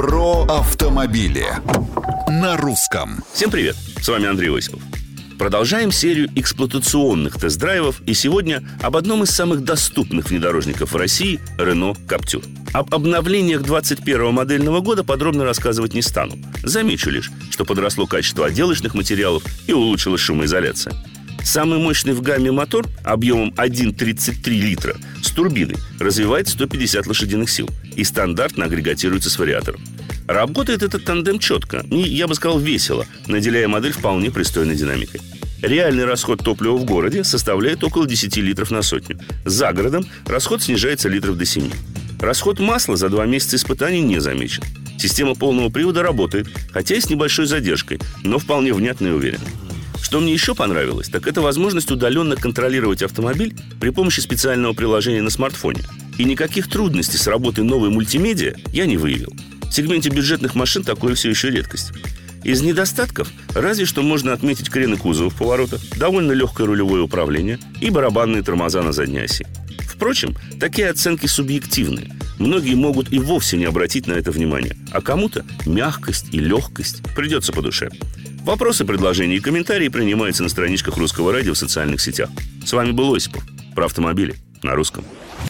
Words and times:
Про 0.00 0.44
автомобили 0.44 1.44
на 2.26 2.56
русском. 2.56 3.22
Всем 3.34 3.50
привет, 3.50 3.76
с 4.00 4.08
вами 4.08 4.28
Андрей 4.28 4.48
Осипов. 4.48 4.80
Продолжаем 5.38 5.92
серию 5.92 6.30
эксплуатационных 6.36 7.38
тест-драйвов 7.38 8.00
и 8.06 8.14
сегодня 8.14 8.66
об 8.80 8.96
одном 8.96 9.24
из 9.24 9.28
самых 9.28 9.62
доступных 9.62 10.30
внедорожников 10.30 10.92
в 10.92 10.96
России– 10.96 11.38
Renault 11.58 11.98
Captur. 12.06 12.42
Об 12.72 12.94
обновлениях 12.94 13.60
21 13.60 14.32
модельного 14.32 14.80
года 14.80 15.04
подробно 15.04 15.44
рассказывать 15.44 15.92
не 15.92 16.00
стану. 16.00 16.38
Замечу 16.62 17.10
лишь, 17.10 17.30
что 17.50 17.66
подросло 17.66 18.06
качество 18.06 18.46
отделочных 18.46 18.94
материалов 18.94 19.42
и 19.66 19.74
улучшилась 19.74 20.22
шумоизоляция. 20.22 20.94
Самый 21.44 21.78
мощный 21.78 22.14
в 22.14 22.22
гамме 22.22 22.52
мотор 22.52 22.86
объемом 23.04 23.50
1,33 23.50 24.48
литра 24.48 24.96
с 25.30 25.32
турбиной 25.32 25.76
развивает 26.00 26.48
150 26.48 27.06
лошадиных 27.06 27.50
сил 27.50 27.70
и 27.94 28.02
стандартно 28.02 28.64
агрегатируется 28.64 29.30
с 29.30 29.38
вариатором. 29.38 29.80
Работает 30.26 30.82
этот 30.82 31.04
тандем 31.04 31.38
четко 31.38 31.84
и, 31.88 31.98
я 32.00 32.26
бы 32.26 32.34
сказал, 32.34 32.58
весело, 32.58 33.06
наделяя 33.28 33.68
модель 33.68 33.92
вполне 33.92 34.32
пристойной 34.32 34.74
динамикой. 34.74 35.20
Реальный 35.62 36.04
расход 36.04 36.42
топлива 36.42 36.76
в 36.76 36.84
городе 36.84 37.22
составляет 37.22 37.84
около 37.84 38.08
10 38.08 38.36
литров 38.38 38.72
на 38.72 38.82
сотню. 38.82 39.20
За 39.44 39.72
городом 39.72 40.04
расход 40.26 40.62
снижается 40.62 41.08
литров 41.08 41.38
до 41.38 41.44
7. 41.44 41.70
Расход 42.20 42.58
масла 42.58 42.96
за 42.96 43.08
два 43.08 43.24
месяца 43.24 43.54
испытаний 43.54 44.02
не 44.02 44.20
замечен. 44.20 44.64
Система 44.98 45.36
полного 45.36 45.70
привода 45.70 46.02
работает, 46.02 46.48
хотя 46.72 46.96
и 46.96 47.00
с 47.00 47.08
небольшой 47.08 47.46
задержкой, 47.46 48.00
но 48.24 48.38
вполне 48.38 48.72
внятно 48.72 49.08
и 49.08 49.12
уверенно. 49.12 49.46
Что 50.02 50.20
мне 50.20 50.32
еще 50.32 50.54
понравилось, 50.54 51.08
так 51.08 51.26
это 51.26 51.40
возможность 51.40 51.90
удаленно 51.90 52.36
контролировать 52.36 53.02
автомобиль 53.02 53.54
при 53.80 53.90
помощи 53.90 54.20
специального 54.20 54.72
приложения 54.72 55.22
на 55.22 55.30
смартфоне. 55.30 55.82
И 56.18 56.24
никаких 56.24 56.68
трудностей 56.68 57.16
с 57.16 57.26
работой 57.26 57.64
новой 57.64 57.90
мультимедиа 57.90 58.54
я 58.72 58.86
не 58.86 58.96
выявил. 58.96 59.32
В 59.62 59.72
сегменте 59.72 60.10
бюджетных 60.10 60.54
машин 60.54 60.82
такое 60.82 61.14
все 61.14 61.30
еще 61.30 61.50
редкость. 61.50 61.92
Из 62.42 62.62
недостатков 62.62 63.28
разве 63.54 63.84
что 63.84 64.02
можно 64.02 64.32
отметить 64.32 64.70
крены 64.70 64.96
кузова 64.96 65.30
в 65.30 65.36
поворотах, 65.36 65.80
довольно 65.96 66.32
легкое 66.32 66.66
рулевое 66.66 67.02
управление 67.02 67.58
и 67.80 67.90
барабанные 67.90 68.42
тормоза 68.42 68.82
на 68.82 68.92
задней 68.92 69.20
оси. 69.20 69.46
Впрочем, 69.86 70.34
такие 70.58 70.88
оценки 70.88 71.26
субъективны. 71.26 72.10
Многие 72.38 72.74
могут 72.74 73.12
и 73.12 73.18
вовсе 73.18 73.58
не 73.58 73.66
обратить 73.66 74.06
на 74.06 74.14
это 74.14 74.30
внимание, 74.30 74.74
а 74.92 75.02
кому-то 75.02 75.44
мягкость 75.66 76.32
и 76.32 76.38
легкость 76.38 77.02
придется 77.14 77.52
по 77.52 77.60
душе. 77.60 77.90
Вопросы, 78.44 78.84
предложения 78.86 79.36
и 79.36 79.40
комментарии 79.40 79.88
принимаются 79.88 80.42
на 80.42 80.48
страничках 80.48 80.96
Русского 80.96 81.32
радио 81.32 81.52
в 81.52 81.58
социальных 81.58 82.00
сетях. 82.00 82.30
С 82.64 82.72
вами 82.72 82.92
был 82.92 83.14
Осипов. 83.14 83.42
Про 83.74 83.84
автомобили 83.84 84.34
на 84.62 84.74
русском. 84.74 85.04